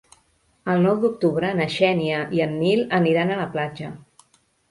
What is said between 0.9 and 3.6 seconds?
d'octubre na Xènia i en Nil aniran a la